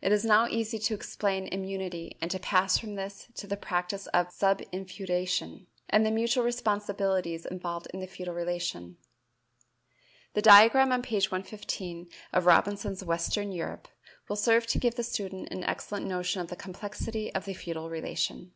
[0.00, 4.06] It is now easy to explain immunity and to pass from this to the practice
[4.06, 8.96] of subinfeudation, and the mutual responsibilities involved in the feudal relation.
[10.32, 13.88] The diagram on page 115 of Robinson's "Western Europe"
[14.26, 17.90] will serve to give the student an excellent notion of the complexity of the feudal
[17.90, 18.52] relation.